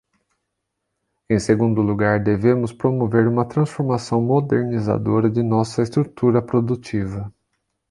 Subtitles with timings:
[1.29, 7.31] Em segundo lugar, devemos promover uma transformação modernizadora de nossa estrutura produtiva.